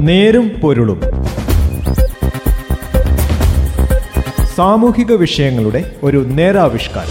നേരും 0.00 0.48
പൊരുളും. 0.48 1.00
സാമൂഹിക 4.54 5.12
വിഷയങ്ങളുടെ 5.12 5.96
ഒരു 6.02 6.24
നേരാവിഷ്കാരം. 6.28 7.10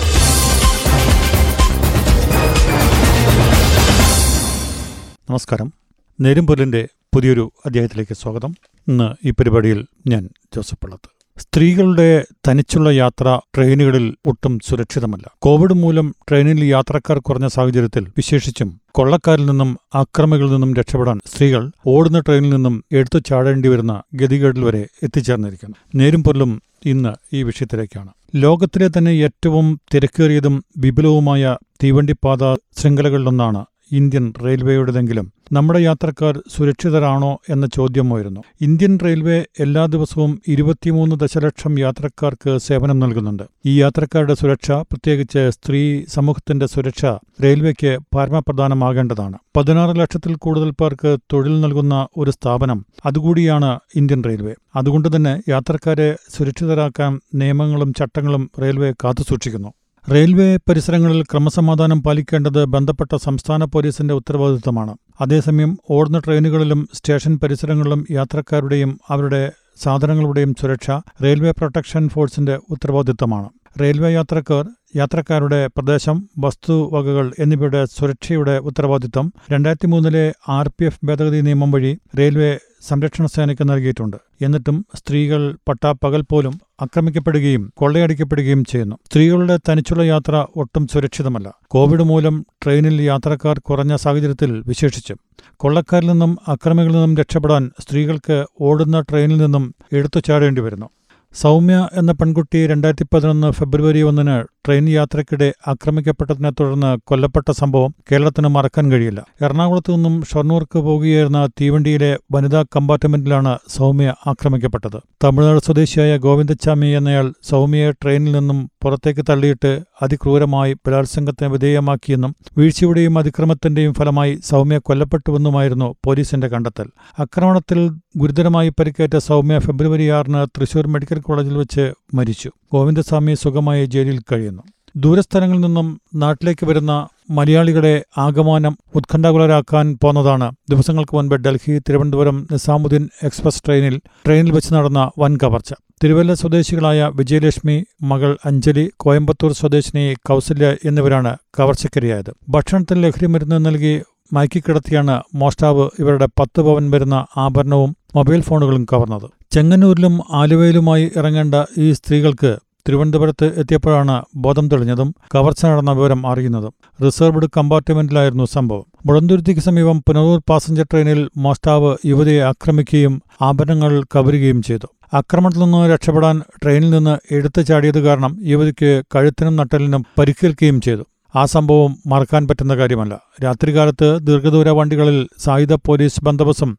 നമസ്കാരം. 5.29 5.73
നേരും 6.21 6.47
പൊരുളിന്റെ 6.47 6.87
പുതിയൊരു 7.15 7.51
അധ്യായത്തിലേക്ക് 7.65 8.15
സ്വാഗതം. 8.15 8.55
ഇന്ന് 8.87 9.27
ഈ 9.27 9.31
പരിപാടിയിൽ 9.31 9.85
ഞാൻ 10.07 10.29
ജോസഫ് 10.55 10.79
പള്ളത്ത്. 10.83 11.18
സ്ത്രീകളുടെ 11.39 12.25
തനിച്ചുള്ള 12.47 12.89
യാത്ര 12.89 13.39
ട്രെയിനുകളിൽ 13.55 14.15
ഒട്ടും 14.25 14.59
സുരക്ഷിതമല്ല. 14.69 15.23
കോവിഡ് 15.41 15.73
മൂലം 15.73 16.15
ട്രെയിനിൽ 16.29 16.63
യാത്രക്കാർ 16.63 17.19
കുറഞ്ഞ 17.19 17.47
സാഹചര്യത്തിൽ 17.47 18.03
വിശേഷിച്ചും 18.03 18.81
കൊള്ളക്കാരിൽ 18.91 19.45
നിന്നും 19.45 19.77
അക്രമികളിൽ 19.95 20.51
നിന്നും 20.51 20.73
രക്ഷപ്പെടാൻ 20.73 21.19
സ്ത്രീകൾ 21.25 21.71
ഓടുന്ന 21.87 22.19
ട്രെയിനിൽ 22.19 22.49
നിന്നും 22.49 22.83
എടുത്തു 22.91 23.19
ചാടേണ്ടി 23.19 23.69
വരുന്ന 23.69 24.01
ഗതികേടിൽ 24.13 24.63
വരെ 24.63 24.87
എത്തിച്ചേർന്നിരിക്കുന്നു. 25.03 25.75
നേരും 25.95 26.23
പൊല്ലും 26.23 26.61
ഇന്ന് 26.85 27.35
ഈ 27.35 27.43
വിഷയത്തിലേക്കാണ്. 27.43 28.09
ലോകത്തിലെ 28.35 28.87
തന്നെ 28.87 29.11
ഏറ്റവും 29.11 29.79
തിരക്കേറിയതും 29.93 30.63
വിപുലവുമായ 30.77 31.57
തീവണ്ടിപ്പാത 31.83 32.53
ശൃംഖലകളിലൊന്നാണ് 32.53 33.65
ഇന്ത്യൻ 33.91 34.33
റെയിൽവേയുടേതെങ്കിലും 34.45 35.33
നമ്മുടെ 35.51 35.79
യാത്രക്കാർ 35.79 36.41
സുരക്ഷിതരാണോ 36.57 37.39
എന്ന 37.49 37.65
ചോദ്യമായിരുന്നു. 37.65 38.41
ഇന്ത്യൻ 38.61 38.99
റെയിൽവേ 39.05 39.45
എല്ലാ 39.59 39.85
ദിവസവും 39.85 40.41
ഇരുപത്തിമൂന്ന് 40.47 41.15
ദശലക്ഷം 41.15 41.79
യാത്രക്കാർക്ക് 41.79 42.57
സേവനം 42.57 42.99
നൽകുന്നുണ്ട്. 42.99 43.43
ഈ 43.65 43.81
യാത്രക്കാരുടെ 43.81 44.33
സുരക്ഷ 44.33 44.71
പ്രത്യേകിച്ച് 44.71 45.49
സ്ത്രീ 45.49 46.03
സമൂഹത്തിന്റെ 46.07 46.65
സുരക്ഷ 46.65 47.05
റെയിൽവേക്ക് 47.43 47.97
പരമപ്രധാനമാകേണ്ടതാണ്. 48.17 49.37
പതിനാറ് 49.57 49.99
ലക്ഷത്തിൽ 49.99 50.35
കൂടുതൽ 50.35 50.71
പേർക്ക് 50.71 51.17
തൊഴിൽ 51.33 51.61
നൽകുന്ന 51.61 52.07
ഒരു 52.17 52.31
സ്ഥാപനം 52.31 52.85
അതുകൂടിയാണ് 53.05 53.79
ഇന്ത്യൻ 53.95 54.23
റെയിൽവേ. 54.27 54.53
അതുകൊണ്ട് 54.75 55.15
തന്നെ 55.15 55.41
യാത്രക്കാരെ 55.49 56.15
സുരക്ഷിതരാക്കാൻ 56.37 57.19
നിയമങ്ങളും 57.35 57.93
ചട്ടങ്ങളും 57.93 58.51
റെയിൽവേ 58.61 58.91
കാത്തുസൂക്ഷിക്കുന്നു. 58.91 59.73
റെയിൽവേ 60.11 60.57
പരിസരങ്ങളിൽ 60.69 61.23
ക്രമസമാധാനം 61.23 62.03
പാലിക്കേണ്ടത് 62.03 62.65
ബന്ധപ്പെട്ട 62.65 63.15
സംസ്ഥാന 63.15 63.63
പോലീസിന്റെ 63.63 64.13
ഉത്തരവാദിത്തമാണ്. 64.13 64.93
അതേസമയം 65.21 65.77
ഓടുന്ന 65.89 66.19
ട്രെയിനുകളിലും 66.19 66.89
സ്റ്റേഷൻ 66.93 67.39
പരിസരങ്ങളിലും 67.43 68.05
യാത്രക്കാരുടെയും 68.11 68.99
അവരുടെ 69.09 69.51
സാധനങ്ങളുടെയും 69.83 70.55
സുരക്ഷ 70.61 70.89
റെയിൽവേ 71.23 71.51
പ്രൊട്ടക്ഷൻ 71.51 72.09
ഫോഴ്സിന്റെ 72.09 72.59
ഉത്തരവാദിത്തമാണ്. 72.69 73.49
റെയിൽവേ 73.81 74.11
യാത്രക്കാർ 74.13 74.65
യാത്രക്കാരുടെ 74.95 75.67
പ്രദേശം 75.67 76.29
വസ്തുവകകൾ 76.39 77.33
എന്നിവയുടെ 77.39 77.85
സുരക്ഷയുടെ 77.85 78.57
ഉത്തരവാദിത്തം. 78.59 79.33
രണ്ടായിരത്തി 79.51 79.87
മൂന്നിലെ 79.87 80.33
ആർ 80.49 80.67
പി 80.67 80.85
എഫ് 80.85 81.05
ഭേദഗതി 81.05 81.41
നിയമം 81.41 81.71
വഴി 81.71 81.97
റെയിൽവേ 82.19 82.57
സംരക്ഷണ 82.87 83.25
സേനയ്ക്ക് 83.25 83.69
നൽകിയിട്ടുണ്ട്. 83.69 84.17
എന്നിട്ടും 84.41 84.85
സ്ത്രീകൾ 84.95 85.57
പട്ടാപ്പകൽ 85.67 86.21
പോലും 86.21 86.59
ആക്രമിക്കപ്പെടുകയും 86.81 87.73
കൊള്ളയടിക്കപ്പെടുകയും 87.77 88.65
ചെയ്യുന്നു. 88.65 88.95
സ്ത്രീകളുടെ 89.05 89.59
തനിച്ചുള്ള 89.69 90.03
യാത്ര 90.03 90.45
ഒട്ടും 90.55 90.87
സുരക്ഷിതമല്ല. 90.87 91.53
കോവിഡ് 91.67 92.03
മൂലം 92.03 92.45
ട്രെയിനിൽ 92.63 93.01
യാത്രക്കാർ 93.01 93.59
കുറഞ്ഞ 93.59 93.95
സാഹചര്യത്തിൽ 93.95 94.63
വിശേഷിച്ചും. 94.67 95.17
കൊള്ളക്കാരിൽ 95.57 96.07
നിന്നും 96.07 96.37
അക്രമികളിൽ 96.47 96.93
നിന്നും 96.93 97.17
രക്ഷപ്പെടാൻ 97.17 97.71
സ്ത്രീകൾക്ക് 97.79 98.45
ഓടുന്ന 98.61 99.01
ട്രെയിനിൽ 99.01 99.37
നിന്നും 99.37 99.75
എടുത്തു 99.93 100.19
ചാടേണ്ടി 100.19 100.61
വരുന്നു. 100.61 100.89
സൗമ്യ 101.33 101.87
എന്ന 101.93 102.11
പെൺകുട്ടി 102.11 102.67
രണ്ടായിരത്തി 102.67 103.15
പതിനൊന്ന് 103.15 103.51
ഫെബ്രുവരി 103.51 104.01
ഒന്നിന് 104.01 104.43
ട്രെയിൻ 104.65 104.89
യാത്രയ്ക്കിടെ 104.89 105.53
ആക്രമിക്കപ്പെട്ടതിനെ 105.67 106.49
തുടർന്ന് 106.49 106.97
കൊല്ലപ്പെട്ട 107.05 107.51
സംഭവം 107.51 107.95
കേരളത്തിന് 108.11 108.47
മറക്കാൻ 108.47 108.91
കഴിയില്ല. 108.91 109.25
എറണാകുളത്തു 109.41 109.91
നിന്നും 109.91 110.23
ഷൊർണൂർക്ക് 110.33 110.79
പോകുകയായിരുന്ന 110.79 111.47
തീവണ്ടിയിലെ 111.61 112.17
വനിതാ 112.31 112.65
കമ്പാർട്ട്മെന്റിലാണ് 112.75 113.57
സൗമ്യ 113.67 114.13
ആക്രമിക്കപ്പെട്ടത്. 114.27 114.99
തമിഴ്നാട് 115.23 115.59
സ്വദേശിയായ 115.59 116.17
ഗോവിന്ദച്ചാമി 116.17 116.87
എന്നയാൾ 116.87 117.33
സൗമ്യയെ 117.43 117.91
ട്രെയിനിൽ 117.91 118.31
നിന്നും 118.31 118.69
പുറത്തേക്ക് 118.81 119.25
തള്ളിയിട്ട് 119.29 119.79
അതിക്രൂരമായി 120.01 120.73
ബലാത്സംഗത്തിന് 120.73 121.49
വിധേയമാക്കിയെന്നും 121.49 122.35
വീഴ്ചയുടെയും 122.57 123.17
അതിക്രമത്തിന്റെയും 123.17 123.93
ഫലമായി 123.93 124.39
സൗമ്യ 124.45 124.77
കൊല്ലപ്പെട്ടുവെന്നുമായിരുന്നു 124.77 125.95
പോലീസിന്റെ 126.05 126.47
കണ്ടെത്തൽ. 126.47 126.87
ആക്രമണത്തിൽ 127.19 127.91
ഗുരുതരമായി 128.17 128.69
പരിക്കേറ്റ 128.69 129.17
സൗമ്യ 129.17 129.59
ഫെബ്രുവരി 129.59 130.09
ആറിന് 130.09 130.59
തൃശൂർ 130.59 130.87
മെഡിക്കൽ 130.87 131.19
കോളേജിൽ 131.19 131.57
വെച്ച് 131.57 131.93
മരിച്ചു. 132.13 132.51
ഗോവിന്ദസ്വാമി 132.73 133.33
സുഖമായി 133.33 133.85
ജയിലിൽ 133.85 134.21
കഴിയുന്നു. 134.31 134.58
ദൂരസ്ഥലങ്ങളിൽ 134.95 135.61
നിന്നും 135.61 136.01
നാട്ടിലേക്ക് 136.15 136.65
വരുന്ന 136.65 137.07
മലയാളികളെ 137.29 138.03
ആഗമനം 138.17 138.77
ഉത്കണ്ഠാകുലരാക്കാൻ 138.95 139.97
പോന്നതാണ്. 140.03 140.51
ദിവസങ്ങൾക്ക് 140.69 141.15
മുൻപ് 141.15 141.35
ഡൽഹി 141.35 141.79
തിരുവനന്തപുരം 141.79 142.47
നിസാമുദ്ദീൻ 142.51 143.09
എക്സ്പ്രസ് 143.23 143.63
ട്രെയിനിൽ 143.65 144.01
ട്രെയിനിൽ 144.25 144.51
വെച്ച് 144.51 144.73
നടന്ന 144.73 145.11
വൻ 145.19 145.37
കവർച്ച 145.43 145.73
തിരുവല്ല 146.03 146.33
സ്വദേശികളായ 146.33 147.11
വിജയലക്ഷ്മി 147.15 147.85
മകൾ 148.01 148.37
അഞ്ജലി 148.45 148.89
കോയമ്പത്തൂർ 148.97 149.51
സ്വദേശിനി 149.51 150.13
കൗസല്യ 150.13 150.75
എന്നിവരാണ് 150.85 151.37
കവർച്ചക്കരിയായത്. 151.59 152.31
ഭക്ഷണത്തിൽ 152.49 153.01
ലഹരിമരുന്ന് 153.01 153.65
നൽകി 153.65 154.01
മയക്കിക്കിടത്തിയാണ് 154.33 155.21
മോഷ്ടാവ് 155.35 155.89
ഇവരുടെ 155.99 156.25
പത്ത് 156.25 156.61
പവൻ 156.61 156.91
വരുന്ന 156.91 157.25
ആഭരണവും 157.37 157.95
മൊബൈൽ 158.15 158.41
ഫോണുകളും 158.41 158.87
കവർന്നത്. 158.93 159.29
ചെങ്ങന്നൂരിലും 159.51 160.19
ആലുവയിലുമായി 160.31 161.11
ഇറങ്ങേണ്ട 161.15 161.55
ഈ 161.77 161.91
സ്ത്രീകൾക്ക് 161.91 162.57
തിരുവനന്തപുരത്ത് 162.89 163.59
എത്തിയപ്പോഴാണ് 163.59 164.21
ബോധം 164.35 164.69
തെളിഞ്ഞതും 164.69 165.15
കവർച്ച 165.35 165.65
നടന്ന 165.65 165.91
വിവരം 165.91 166.27
അറിയുന്നതും. 166.27 166.73
റിസർവ്ഡ് 167.05 167.49
കമ്പാർട്ട്മെന്റിലായിരുന്നു 167.57 168.45
സംഭവം. 168.53 168.85
മുളന്തുരുത്തിക്ക് 169.05 169.61
സമീപം 169.61 170.03
പുനലൂർ 170.07 170.41
പാസഞ്ചർ 170.49 170.83
ട്രെയിനിൽ 170.83 171.29
മോഷ്ടാവ് 171.37 171.97
യുവതിയെ 172.05 172.41
ആക്രമിക്കുകയും 172.41 173.21
ആഭരണങ്ങൾ 173.41 174.03
കവരുകയും 174.15 174.61
ചെയ്തു. 174.61 174.87
ആക്രമണത്തിൽ 175.13 175.59
നിന്ന് 175.59 175.89
രക്ഷപ്പെടാൻ 175.93 176.41
ട്രെയിനിൽ 176.63 176.89
നിന്ന് 176.89 177.33
എടുത്തു 177.33 177.61
ചാടിയത് 177.61 177.99
കാരണം 177.99 178.37
യുവതിക്ക് 178.41 179.03
കഴുത്തിനും 179.15 179.55
നട്ടലിനും 179.55 180.05
പരിക്കേൽക്കുകയും 180.19 180.81
ചെയ്തു. 180.81 181.03
ആ 181.35 181.45
സംഭവം 181.45 181.97
മറക്കാൻ 182.07 182.47
പറ്റുന്ന 182.47 182.75
കാര്യമല്ല. 182.75 183.19
രാത്രികാലത്ത് 183.43 184.07
ദീർഘദൂര 184.27 184.69
വണ്ടികളിൽ 184.69 185.27
സായുധ 185.45 185.73
പോലീസ് 185.73 186.23
ബന്ദോബസ്തും 186.23 186.77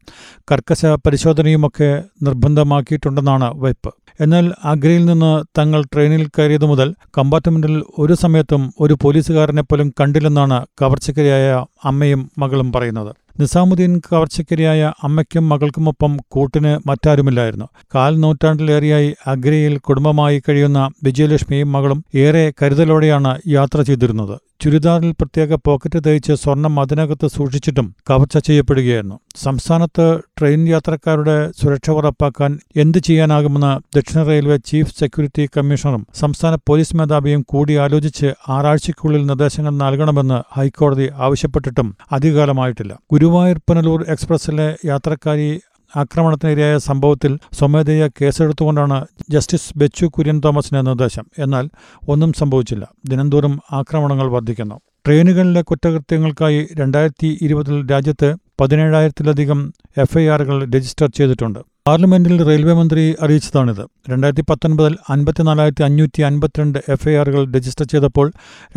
കർക്കശ 0.51 0.85
പരിശോധനയുമൊക്കെ 0.85 2.03
നിർബന്ധമാക്കിയിട്ടുണ്ടെന്നാണ് 2.23 3.49
വയ്പ് 3.55 3.91
എന്നാൽ 4.21 4.53
ആഗ്രയിൽ 4.65 5.05
നിന്ന് 5.05 5.59
തങ്ങൾ 5.59 5.81
ട്രെയിനിൽ 5.93 6.27
കയറിയതു 6.27 6.65
മുതൽ 6.65 6.93
കമ്പാർട്ട്മെന്റിൽ 7.17 7.83
ഒരു 7.97 8.13
സമയത്തും 8.13 8.73
ഒരു 8.79 8.97
പോലീസുകാരനെ 9.03 9.61
പോലും 9.61 9.93
കണ്ടില്ലെന്നാണ് 9.99 10.65
കവർച്ചക്കരയായ 10.81 11.65
അമ്മയും 11.83 12.31
മകളും 12.39 12.71
പറയുന്നത്. 12.71 13.11
നിസാമുദ്ദീൻ 13.39 14.01
കവർച്ചക്കരിയായ 14.11 14.91
അമ്മയ്ക്കും 15.03 15.49
മകൾക്കുമൊപ്പം 15.49 16.17
കൂട്ടിന് 16.29 16.87
മറ്റാരുമില്ലായിരുന്നു. 16.87 17.65
കാൽ 17.95 18.19
നൂറ്റാണ്ടിലേറെയായി 18.19 19.15
അഗ്രയിൽ 19.27 19.77
കുടുംബമായി 19.77 20.41
കഴിയുന്ന 20.49 20.89
വിജയലക്ഷ്മിയും 21.03 21.71
മകളും 21.71 22.03
ഏറെ 22.15 22.53
കരുതലോടെയാണ് 22.61 23.41
യാത്ര 23.47 23.81
ചെയ്തിരുന്നത്. 23.81 24.39
ചുരിദാറിൽ 24.61 25.11
പ്രത്യേക 25.11 25.57
പോക്കറ്റ് 25.67 25.99
തയ്ച്ച് 26.05 26.33
സ്വർണം 26.33 26.73
അതിനകത്ത് 26.79 27.27
സൂക്ഷിച്ചിട്ടും 27.27 27.87
കവർച്ച 28.09 28.37
ചെയ്യപ്പെടുകയായിരുന്നു. 28.37 29.15
സംസ്ഥാനത്ത് 29.35 30.05
ട്രെയിൻ 30.39 30.67
യാത്രക്കാരുടെ 30.67 31.37
സുരക്ഷ 31.59 31.89
ഉറപ്പാക്കാൻ 31.89 32.51
എന്ത് 32.75 32.99
ചെയ്യാനാകുമെന്ന് 32.99 33.71
ദക്ഷിണ 33.95 34.23
റെയിൽവേ 34.23 34.57
ചീഫ് 34.69 34.93
സെക്യൂരിറ്റി 34.99 35.45
കമ്മീഷണറും 35.57 36.03
സംസ്ഥാന 36.13 36.55
പോലീസ് 36.69 36.95
മേധാവിയും 36.95 37.41
കൂടി 37.47 37.75
ആലോചിച്ച് 37.75 38.29
ആറാഴ്ചയ്ക്കുള്ളിൽ 38.49 39.25
നിർദ്ദേശങ്ങൾ 39.25 39.73
നൽകണമെന്ന് 39.77 40.39
ഹൈക്കോടതി 40.57 41.09
ആവശ്യപ്പെട്ടിട്ടും 41.19 41.89
അധികകാലമായിട്ടില്ല 42.11 42.93
ഗുരുവായൂർ 43.13 43.59
പുനലൂർ 43.67 44.01
എക്സ്പ്രസിലെ 44.07 44.69
യാത്രക്കാരി 44.85 45.49
ആക്രമണത്തിനിരയായ 45.95 46.77
സംഭവത്തിൽ 46.77 47.39
സ്വമേധയ 47.53 48.09
കേസെടുത്തുകൊണ്ടാണ് 48.21 49.05
ജസ്റ്റിസ് 49.29 49.77
ബെച്ചു 49.77 50.05
കുര്യൻ 50.05 50.41
തോമസിന്റെ 50.45 50.81
നിർദ്ദേശം. 50.81 51.25
എന്നാൽ 51.39 51.69
ഒന്നും 52.07 52.33
സംഭവിച്ചില്ല. 52.33 52.87
ദിനംതോറും 53.05 53.59
ആക്രമണങ്ങൾ 53.71 54.31
വർദ്ധിക്കുന്നു. 54.31 54.79
ട്രെയിനുകളിലെ 55.05 55.61
കുറ്റകൃത്യങ്ങൾക്കായി 55.61 56.67
രണ്ടായിരത്തി 56.73 57.39
ഇരുപതിൽ 57.41 57.91
രാജ്യത്ത് 57.91 58.35
പതിനേഴായിരത്തിലധികം 58.61 59.73
എഫ്ഐആറുകൾ 59.97 60.71
രജിസ്റ്റർ 60.75 61.09
ചെയ്തിട്ടുണ്ട്. 61.09 61.59
പാർലമെന്റിൽ 61.85 62.33
റെയിൽവേ 62.47 62.73
മന്ത്രി 62.73 63.03
അറിയിച്ചതാണിത്. 63.21 63.81
രണ്ടായിരത്തി 64.09 64.43
പത്തൊൻപതിൽ 64.49 64.95
അൻപത്തിനാലായിരത്തി 65.09 65.83
അഞ്ഞൂറ്റി 65.83 66.21
അൻപത്തിരണ്ട് 66.21 66.79
എഫ്ഐആറുകൾ 66.89 67.43
രജിസ്റ്റർ 67.55 67.85
ചെയ്തപ്പോൾ 67.85 68.27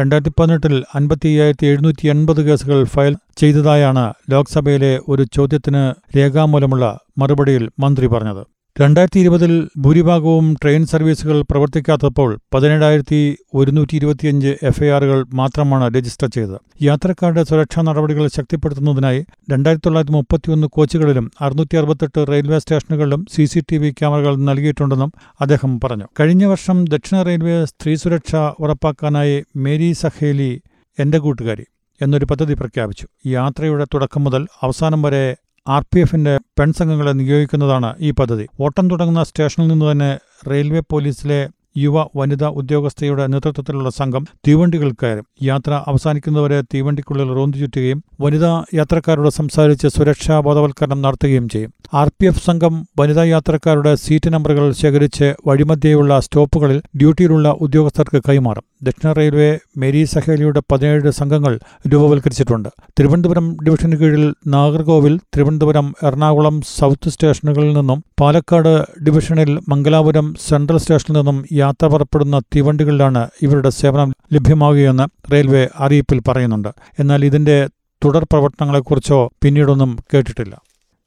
രണ്ടായിരത്തി 0.00 0.32
പതിനെട്ടിൽ 0.40 0.84
അൻപത്തി 0.94 1.28
അയ്യായിരത്തി 1.28 1.66
എഴുന്നൂറ്റി 1.66 2.06
എൺപത് 2.08 2.40
കേസുകൾ 2.48 2.84
ഫയൽ 2.94 3.16
ചെയ്തതായാണ് 3.36 4.04
ലോക്സഭയിലെ 4.30 4.92
ഒരു 5.08 5.26
ചോദ്യത്തിന് 5.32 5.84
രേഖാമൂലമുള്ള 6.18 6.86
മറുപടിയിൽ 7.18 7.70
മന്ത്രി 7.78 8.06
പറഞ്ഞത്. 8.06 8.42
രണ്ടായിരത്തി 8.76 9.18
ഇരുപതിൽ 9.20 9.52
ഭൂരിഭാഗവും 9.82 10.46
ട്രെയിൻ 10.62 10.84
സർവീസുകൾ 10.92 11.36
പ്രവർത്തിക്കാത്തപ്പോൾ 11.50 12.30
പതിനേഴായിരത്തി 12.54 13.20
ഒരുന്നൂറ്റി 13.54 13.94
ഇരുപത്തിയഞ്ച് 13.98 14.50
എഫ്ഐആറുകൾ 14.70 15.18
മാത്രമാണ് 15.40 15.86
രജിസ്റ്റർ 15.96 16.28
ചെയ്തത്. 16.36 16.56
യാത്രക്കാരുടെ 16.82 17.42
സുരക്ഷാ 17.50 17.82
നടപടികൾ 17.88 18.24
ശക്തിപ്പെടുത്തുന്നതിനായി 18.36 19.20
രണ്ടായിരത്തി 19.52 19.84
തൊള്ളായിരത്തി 19.86 20.14
മുപ്പത്തിയൊന്ന് 20.16 20.68
കോച്ചുകളിലും 20.76 21.28
അറുന്നൂറ്റി 21.40 21.78
അറുപത്തെട്ട് 21.80 22.24
റെയിൽവേ 22.32 22.58
സ്റ്റേഷനുകളിലും 22.58 23.22
സി 23.34 23.46
സി 23.52 23.62
ടി 23.68 23.78
വി 23.78 23.90
ക്യാമറകൾ 24.00 24.34
നൽകിയിട്ടുണ്ടെന്നും 24.48 25.12
അദ്ദേഹം 25.40 25.72
പറഞ്ഞു. 25.84 26.08
കഴിഞ്ഞ 26.20 26.44
വർഷം 26.52 26.80
ദക്ഷിണ 26.94 27.22
റെയിൽവേ 27.30 27.56
സ്ത്രീ 27.72 27.94
സുരക്ഷ 28.02 28.32
ഉറപ്പാക്കാനായി 28.64 29.36
മേരി 29.64 29.92
സഹേലി 30.02 30.52
എന്റെ 30.98 31.20
കൂട്ടുകാരി 31.26 31.66
എന്നൊരു 32.00 32.26
പദ്ധതി 32.30 32.54
പ്രഖ്യാപിച്ചു. 32.54 33.06
യാത്രയുടെ 33.28 33.86
തുടക്കം 33.94 34.22
മുതൽ 34.26 34.42
അവസാനം 34.62 35.00
വരെ 35.02 35.24
ആർ 35.66 35.82
പി 35.92 35.98
എഫിന്റെ 36.04 36.32
പെൺസംഘങ്ങളെ 36.58 37.12
നിയോഗിക്കുന്നതാണ് 37.18 37.90
ഈ 38.06 38.10
പദ്ധതി. 38.18 38.46
ഓട്ടം 38.64 38.86
തുടങ്ങുന്ന 38.90 39.22
സ്റ്റേഷനിൽ 39.28 39.68
നിന്ന് 39.70 39.86
തന്നെ 39.90 40.08
റെയിൽവേ 40.50 40.80
പോലീസിലെ 40.92 41.38
യുവ 41.82 42.02
വനിതാ 42.18 42.48
ഉദ്യോഗസ്ഥയുടെ 42.60 43.24
നേതൃത്വത്തിലുള്ള 43.32 43.88
സംഘം 43.98 44.24
തീവണ്ടികൾ 44.46 44.90
കയറും 45.00 45.24
യാത്ര 45.46 45.72
അവസാനിക്കുന്നവരെ 45.90 46.58
തീവണ്ടിക്കുള്ളിൽ 46.72 47.30
റോന്തു 47.38 47.58
ചുറ്റുകയും 47.62 48.00
വനിതാ 48.24 48.52
യാത്രക്കാരോട് 48.78 49.30
സംസാരിച്ച് 49.38 49.88
സുരക്ഷാ 49.96 50.36
ബോധവൽക്കരണം 50.46 51.00
നടത്തുകയും 51.06 51.48
ചെയ്യും. 51.54 51.70
ആർ 52.00 52.08
പി 52.18 52.26
എഫ് 52.30 52.44
സംഘം 52.48 52.74
വനിതാ 53.00 53.24
യാത്രക്കാരുടെ 53.32 53.94
സീറ്റ് 54.04 54.30
നമ്പറുകൾ 54.34 54.66
ശേഖരിച്ച് 54.82 55.28
വഴിമധ്യേയുള്ള 55.48 56.20
സ്റ്റോപ്പുകളിൽ 56.26 56.78
ഡ്യൂട്ടിയിലുള്ള 57.00 57.48
ഉദ്യോഗസ്ഥർക്ക് 57.66 58.20
കൈമാറും. 58.28 58.64
ദക്ഷിണ 58.86 59.12
റെയിൽവേ 59.12 59.58
മേരി 59.76 60.04
സഹേലിയുടെ 60.04 60.62
പതിനേഴ് 60.72 61.10
സംഘങ്ങൾ 61.10 61.58
രൂപവൽക്കരിച്ചിട്ടുണ്ട്. 61.92 62.68
തിരുവനന്തപുരം 62.98 63.46
ഡിവിഷന് 63.64 63.96
കീഴിൽ 63.96 64.34
നാഗർകോവിൽ 64.46 65.14
തിരുവനന്തപുരം 65.18 65.94
എറണാകുളം 66.02 66.60
സൗത്ത് 66.78 67.08
സ്റ്റേഷനുകളിൽ 67.08 67.72
നിന്നും 67.72 68.04
പാലക്കാട് 68.20 68.72
ഡിവിഷനിൽ 69.04 69.52
മംഗലാപുരം 69.68 70.34
സെൻട്രൽ 70.48 70.78
സ്റ്റേഷനിൽ 70.78 71.16
നിന്നും 71.16 71.44
യാത്ര 71.52 71.86
പുറപ്പെടുന്ന 71.86 72.38
തീവണ്ടികളിലാണ് 72.38 73.28
ഇവരുടെ 73.42 73.68
സേവനം 73.68 74.12
ലഭ്യമാകുകയെന്ന് 74.32 75.32
റെയിൽവേ 75.32 75.68
അറിയിപ്പിൽ 75.78 76.20
പറയുന്നുണ്ട്. 76.28 76.68
എന്നാൽ 76.98 77.24
ഇതിന്റെ 77.24 77.68
തുടർ 78.04 78.24
പ്രവർത്തനങ്ങളെക്കുറിച്ചോ 78.24 79.30
പിന്നീടൊന്നും 79.42 79.98
കേട്ടിട്ടില്ല. 80.14 80.54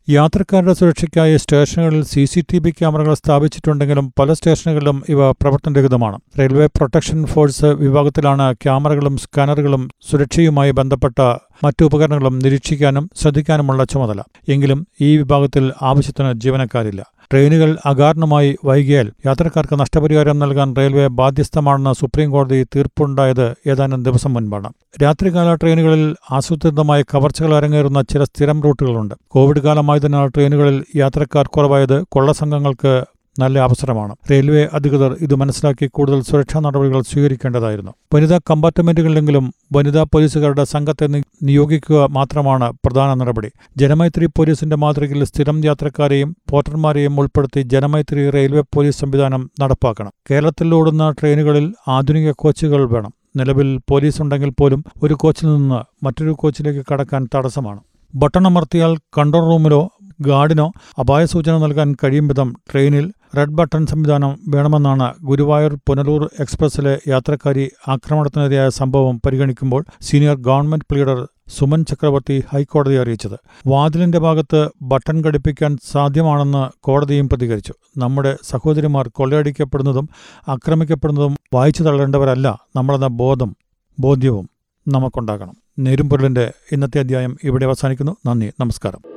യാത്രക്കാരുടെ 0.09 0.73
സുരക്ഷയ്ക്കായി 0.73 1.37
സ്റ്റേഷനുകളിൽ 1.37 2.03
സി 2.03 2.25
സി 2.25 2.41
ടി 2.41 2.59
വി 2.59 2.71
ക്യാമറകൾ 2.71 3.13
സ്ഥാപിച്ചിട്ടുണ്ടെങ്കിലും 3.13 4.13
പല 4.19 4.33
സ്റ്റേഷനുകളിലും 4.33 5.03
ഇവ 5.09 5.31
പ്രവർത്തനരഹിതമാണ്. 5.31 6.17
റെയിൽവേ 6.39 6.65
പ്രൊട്ടക്ഷൻ 6.65 7.25
ഫോഴ്സ് 7.25 7.65
വിഭാഗത്തിലാണ് 7.65 8.55
ക്യാമറകളും 8.55 9.17
സ്കാനറുകളും 9.17 9.89
സുരക്ഷയുമായി 10.09 10.71
ബന്ധപ്പെട്ട 10.71 11.19
മറ്റു 11.65 11.83
ഉപകരണങ്ങളും 11.85 12.39
നിരീക്ഷിക്കാനും 12.39 13.09
ശ്രദ്ധിക്കാനുമുള്ള 13.15 13.83
ചുമതല. 13.83 14.21
എങ്കിലും 14.49 14.87
ഈ 15.01 15.17
വിഭാഗത്തിൽ 15.17 15.73
ആവശ്യത്തിന് 15.81 16.33
ജീവനക്കാരില്ല. 16.33 17.03
ട്രെയിനുകൾ 17.31 17.77
അകാരണമായി 17.85 18.57
വൈകിയാൽ 18.65 19.11
യാത്രക്കാർക്ക് 19.25 19.79
നഷ്ടപരിഹാരം 19.79 20.39
നൽകാൻ 20.39 20.75
റെയിൽവേ 20.75 21.07
ബാധ്യസ്ഥമാണെന്ന് 21.07 21.93
സുപ്രീംകോടതി 21.99 22.63
തീർപ്പുണ്ടായത് 22.63 23.55
ഏതാനും 23.67 24.03
ദിവസം 24.03 24.33
മുൻപാണ്. 24.33 24.69
രാത്രികാല 25.03 25.55
ട്രെയിനുകളിൽ 25.55 26.15
ആസൂത്രിതമായ 26.31 27.01
കവർച്ചകൾ 27.01 27.55
അരങ്ങേറുന്ന 27.55 28.01
ചില 28.01 28.23
സ്ഥിരം 28.23 28.61
റൂട്ടുകളുണ്ട്. 28.61 29.15
കോവിഡ് 29.27 29.59
കാലമായതിനാൽ 29.59 30.27
ട്രെയിനുകളിൽ 30.27 30.83
യാത്രക്കാർ 30.95 31.45
കുറവായത് 31.47 32.03
കൊള്ളസംഘങ്ങൾക്ക് 32.11 33.05
നല്ല 33.39 33.59
അവസരമാണ്. 33.59 34.15
റെയിൽവേ 34.31 34.67
അധികൃതർ 34.73 35.17
ഇത് 35.21 35.35
മനസ്സിലാക്കി 35.35 35.87
കൂടുതൽ 35.87 36.21
സുരക്ഷാ 36.21 36.59
നടപടികൾ 36.59 37.01
സ്വീകരിക്കേണ്ടതായിരുന്നു. 37.01 37.91
വനിതാ 38.13 38.39
കമ്പാർട്ട്മെന്റുകളിലെങ്കിലും 38.51 39.53
വനിതാ 39.71 40.03
പോലീസുകാരുടെ 40.03 40.63
സംഘത്തെ 40.63 41.07
നിയോഗിക്കുക 41.43 42.05
മാത്രമാണ് 42.05 42.73
പ്രധാന 42.85 43.13
നടപടി. 43.13 43.49
ജനമൈത്രി 43.77 44.25
പോലീസിന്റെ 44.25 44.75
മാതൃകയിൽ 44.75 45.23
സ്ഥിരം 45.23 45.65
യാത്രക്കാരെയും 45.65 46.35
പോർട്ടർമാരെയും 46.49 47.19
ഉൾപ്പെടുത്തി 47.19 47.61
ജനമൈത്രി 47.61 48.29
റെയിൽവേ 48.29 48.63
പോലീസ് 48.75 48.99
സംവിധാനം 48.99 49.51
നടപ്പാക്കണം. 49.61 50.11
കേരളത്തിൽ 50.31 50.73
ഓടുന്ന 50.73 51.11
ട്രെയിനുകളിൽ 51.11 51.73
ആധുനിക 51.87 52.31
കോച്ചുകൾ 52.31 52.89
വേണം. 52.89 53.13
നിലവിൽ 53.35 53.79
പോലീസ് 53.89 54.21
ഉണ്ടെങ്കിൽ 54.21 54.49
പോലും 54.49 54.83
ഒരു 55.03 55.13
കോച്ചിൽ 55.13 55.47
നിന്ന് 55.55 56.05
മറ്റൊരു 56.05 56.31
കോച്ചിലേക്ക് 56.31 56.85
കടക്കാൻ 56.93 57.27
തടസ്സമാണ്. 57.35 57.79
ബട്ടണമർത്തിയാൽ 58.15 58.97
കൺട്രോൾ 59.17 59.45
റൂമിലോ 59.45 59.89
ഗാർഡിനോ 60.21 60.71
അപായസൂചന 60.99 61.57
നൽകാൻ 61.57 61.95
കഴിയും 62.03 62.27
വിധം 62.27 62.55
ട്രെയിനിൽ 62.71 63.11
റെഡ് 63.35 63.49
ബട്ടൺ 63.49 63.85
സംവിധാനം 63.85 64.39
വേണമെന്നാണ് 64.47 65.13
ഗുരുവായൂർ 65.23 65.77
പുനലൂർ 65.87 66.29
എക്സ്പ്രസിലെ 66.39 66.99
യാത്രക്കാരി 67.07 67.69
ആക്രമണത്തിനെതിരായ 67.87 68.69
സംഭവം 68.69 69.21
പരിഗണിക്കുമ്പോൾ 69.25 69.85
സീനിയർ 70.01 70.35
ഗവൺമെന്റ് 70.35 70.85
പ്ലീഡർ 70.91 71.27
സുമൻ 71.57 71.85
ചക്രവർത്തി 71.85 72.43
ഹൈക്കോടതിയെ 72.53 72.99
അറിയിച്ചത്. 72.99 73.39
വാതിലിന്റെ 73.67 74.19
ഭാഗത്ത് 74.19 74.69
ബട്ടൺ 74.81 75.21
ഘടിപ്പിക്കാൻ 75.21 75.77
സാധ്യമാണെന്ന് 75.91 76.77
കോടതിയും 76.83 77.29
പ്രതികരിച്ചു. 77.29 77.73
നമ്മുടെ 77.97 78.37
സഹോദരിമാർ 78.43 79.07
കൊള്ളയടിക്കപ്പെടുന്നതും 79.07 80.09
ആക്രമിക്കപ്പെടുന്നതും 80.47 81.37
വായിച്ചു 81.53 81.83
തള്ളേണ്ടവരല്ല 81.83 82.59
നമ്മളെന്ന 82.75 83.07
ബോധം 83.07 83.55
ബോധ്യവും 83.99 84.49
നമുക്കുണ്ടാകണം. 84.87 85.55
നേരുംപൊരുളിന്റെ 85.79 86.53
ഇന്നത്തെ 86.71 86.99
അധ്യായം 86.99 87.37
ഇവിടെ 87.43 87.65
അവസാനിക്കുന്നു. 87.65 88.17
നന്ദി 88.27 88.51
നമസ്കാരം. 88.59 89.16